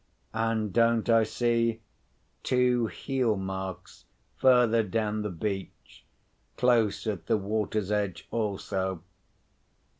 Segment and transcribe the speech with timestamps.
[0.33, 1.79] And don't I see
[2.41, 4.05] two heel marks
[4.37, 6.03] further down the beach,
[6.57, 9.03] close at the water's edge also?